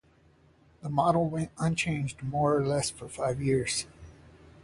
The 0.81 0.89
model 0.89 1.29
went 1.29 1.51
unchanged 1.59 2.23
more 2.23 2.57
or 2.57 2.65
less 2.65 2.89
for 2.89 3.07
five 3.07 3.39
years. 3.39 3.85